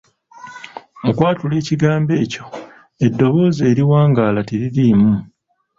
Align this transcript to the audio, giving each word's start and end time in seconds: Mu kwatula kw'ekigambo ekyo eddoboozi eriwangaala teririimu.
Mu 1.03 1.11
kwatula 1.17 1.53
kw'ekigambo 1.55 2.13
ekyo 2.23 2.45
eddoboozi 3.05 3.61
eriwangaala 3.71 4.39
teririimu. 4.49 5.13